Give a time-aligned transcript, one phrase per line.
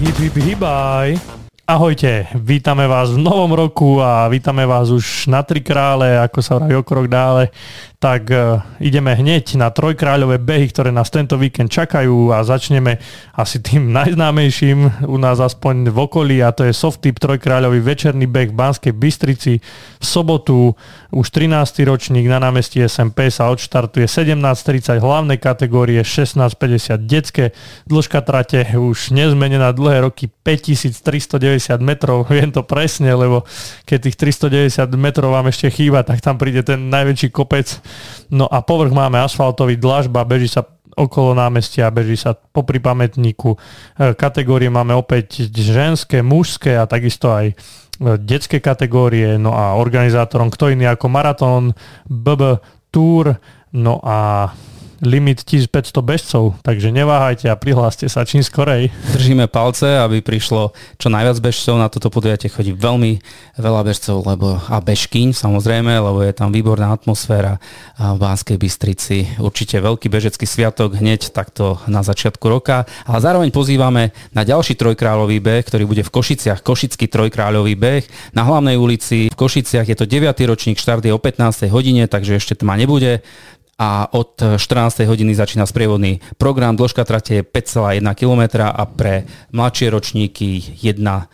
[0.00, 1.49] Heep, heep, heep, bye.
[1.70, 6.58] Ahojte, vítame vás v novom roku a vítame vás už na Tri krále, ako sa
[6.58, 7.54] vraví o krok dále
[8.00, 12.96] tak uh, ideme hneď na trojkráľové behy, ktoré nás tento víkend čakajú a začneme
[13.36, 18.48] asi tým najznámejším u nás aspoň v okolí a to je Softip trojkráľový večerný beh
[18.48, 19.60] v Banskej Bystrici.
[20.00, 20.72] V sobotu
[21.12, 21.84] už 13.
[21.84, 27.52] ročník na námestí SMP sa odštartuje 17.30 hlavné kategórie, 16.50 detské,
[27.84, 33.46] dĺžka trate už nezmenená dlhé roky 5390 metrov, viem to presne, lebo
[33.86, 37.78] keď tých 390 metrov vám ešte chýba, tak tam príde ten najväčší kopec.
[38.34, 40.66] No a povrch máme asfaltový dlažba, beží sa
[40.98, 43.54] okolo námestia, beží sa popri pamätníku.
[43.54, 43.58] E,
[44.18, 47.54] kategórie máme opäť ženské, mužské a takisto aj e,
[48.18, 51.64] detské kategórie, no a organizátorom kto iný ako Maratón,
[52.10, 52.58] BB
[52.90, 53.38] Tour,
[53.70, 54.50] no a
[55.00, 58.92] limit 1500 bežcov, takže neváhajte a prihláste sa čím skorej.
[59.16, 61.80] Držíme palce, aby prišlo čo najviac bežcov.
[61.80, 63.20] Na toto podujatie chodí veľmi
[63.56, 67.56] veľa bežcov lebo, a bežkyň samozrejme, lebo je tam výborná atmosféra
[67.96, 69.40] v Banskej Bystrici.
[69.40, 72.84] Určite veľký bežecký sviatok hneď takto na začiatku roka.
[73.08, 78.04] Ale zároveň pozývame na ďalší trojkráľový beh, ktorý bude v Košiciach, Košický trojkráľový beh
[78.36, 79.88] na hlavnej ulici v Košiciach.
[79.88, 80.36] Je to 9.
[80.44, 81.72] ročník, štart je o 15.
[81.72, 83.24] hodine, takže ešte tma nebude
[83.80, 85.08] a od 14.
[85.08, 86.76] hodiny začína sprievodný program.
[86.76, 89.24] Dĺžka trate je 5,1 km a pre
[89.56, 91.24] mladšie ročníky 1,1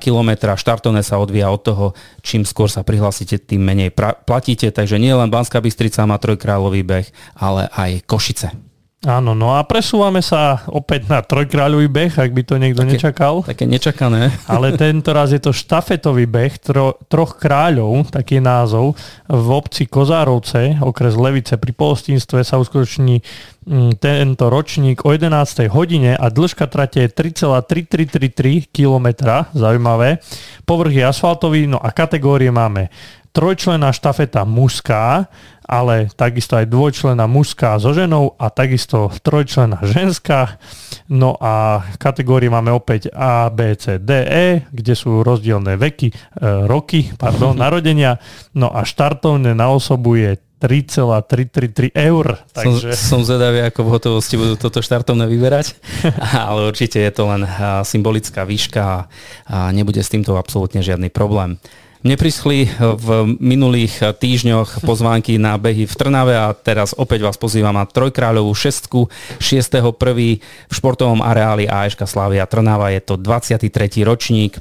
[0.00, 0.30] km.
[0.56, 1.86] Štartovné sa odvíja od toho,
[2.24, 3.92] čím skôr sa prihlásite, tým menej
[4.24, 4.72] platíte.
[4.72, 8.71] Takže nie len Banská Bystrica má trojkráľový beh, ale aj Košice.
[9.02, 13.42] Áno, no a presúvame sa opäť na trojkráľový beh, ak by to niekto také, nečakal.
[13.42, 14.30] Také nečakané.
[14.54, 18.94] Ale tento raz je to štafetový beh tro, troch kráľov, taký názov.
[19.26, 23.26] V obci Kozárovce, okres Levice pri polostínstve sa uskutoční
[23.66, 25.66] mm, tento ročník o 11.
[25.74, 29.06] hodine a dĺžka trate je 3,3333 km,
[29.50, 30.22] zaujímavé.
[30.62, 32.86] Povrch je asfaltový, no a kategórie máme
[33.32, 35.26] trojčlená štafeta mužská,
[35.64, 40.60] ale takisto aj dvojčlená mužská so ženou a takisto trojčlená ženská.
[41.08, 46.14] No a kategórie máme opäť A, B, C, D, E, kde sú rozdielne veky, e,
[46.68, 48.20] roky, pardon, narodenia.
[48.52, 52.38] No a štartovné na osobu je 3,333 eur.
[52.54, 52.94] Takže...
[52.94, 55.74] Som, som zvedavý, ako v hotovosti budú toto štartovné vyberať,
[56.52, 57.42] ale určite je to len
[57.82, 59.10] symbolická výška
[59.50, 61.58] a nebude s týmto absolútne žiadny problém.
[62.02, 67.70] Mne prischli v minulých týždňoch pozvánky na behy v Trnave a teraz opäť vás pozývam
[67.70, 69.06] na Trojkráľovú šestku
[69.38, 69.86] 6.1.
[70.42, 72.90] v športovom areáli AŠK Slavia Trnava.
[72.90, 73.70] Je to 23.
[74.02, 74.58] ročník.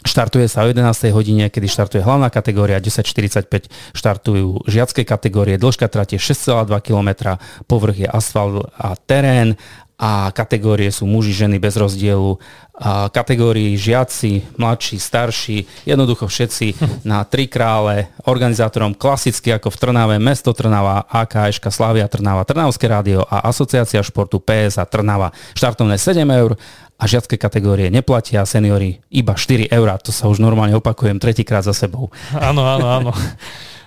[0.00, 1.12] Štartuje sa o 11.
[1.12, 7.36] hodine, kedy štartuje hlavná kategória, 10.45 štartujú žiacké kategórie, dĺžka tratie 6,2 km,
[7.68, 9.60] povrch je asfalt a terén
[10.02, 12.34] a kategórie sú muži, ženy bez rozdielu.
[12.74, 16.74] A kategórii žiaci, mladší, starší, jednoducho všetci
[17.10, 23.22] na tri krále, organizátorom klasicky ako v Trnave, mesto Trnava, AKŠ, Slavia Trnava, Trnavské rádio
[23.30, 25.30] a Asociácia športu PS a Trnava.
[25.54, 26.58] Štartovné 7 eur
[26.98, 29.86] a žiacké kategórie neplatia, seniory iba 4 eur.
[30.02, 32.10] To sa už normálne opakujem tretíkrát za sebou.
[32.34, 33.12] Áno, áno, áno.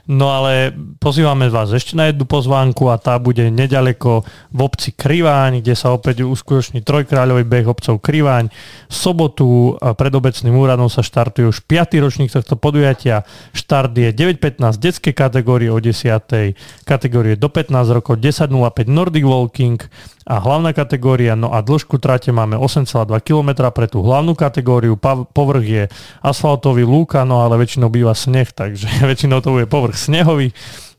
[0.05, 0.69] No ale
[1.01, 4.21] pozývame vás ešte na jednu pozvánku a tá bude nedaleko
[4.53, 8.53] v obci Kriváň, kde sa opäť uskutoční trojkráľový beh obcov Kriváň.
[8.85, 11.97] V sobotu pred obecným úradom sa štartuje už 5.
[12.05, 13.25] ročník tohto podujatia.
[13.57, 16.53] Štart je 9.15 detské kategórie o 10.
[16.85, 19.81] kategórie do 15 rokov, 10.05 Nordic Walking,
[20.25, 24.97] a hlavná kategória, no a dĺžku trate máme 8,2 km pre tú hlavnú kategóriu,
[25.29, 25.83] povrch je
[26.25, 30.49] asfaltový lúka, no ale väčšinou býva sneh, takže väčšinou to bude povrch snehový.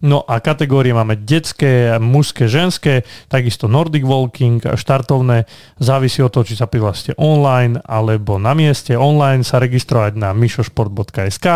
[0.04, 5.48] No a kategórie máme detské, mužské, ženské, takisto Nordic Walking, štartovné,
[5.80, 8.92] závisí od toho, či sa prihlásite online alebo na mieste.
[8.92, 11.46] Online sa registrovať na mišošport.sk,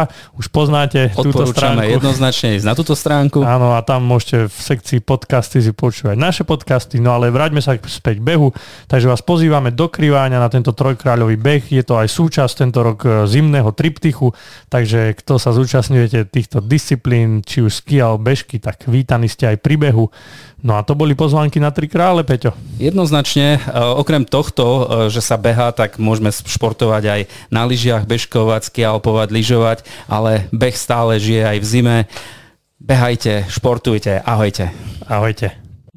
[0.40, 1.84] už poznáte túto stránku.
[1.84, 3.44] jednoznačne ísť na túto stránku.
[3.44, 7.76] Áno a tam môžete v sekcii podcasty si počúvať naše podcasty, no ale vráťme sa
[7.76, 8.56] späť behu,
[8.88, 13.04] takže vás pozývame do Kriváňa na tento trojkráľový beh, je to aj súčasť tento rok
[13.04, 14.32] e, zimného triptychu,
[14.72, 19.58] takže kto sa zúčastňujete týchto disciplín, či už ski alebo bežky, tak vítaní ste aj
[19.58, 20.06] pri behu.
[20.62, 22.54] No a to boli pozvánky na tri krále, Peťo.
[22.78, 28.70] Jednoznačne, e, okrem tohto, e, že sa beha, tak môžeme športovať aj na lyžiach, bežkovať,
[28.70, 31.96] skialpovať, lyžovať, ale beh stále žije aj v zime.
[32.78, 34.70] Behajte, športujte, ahojte.
[35.10, 35.69] Ahojte.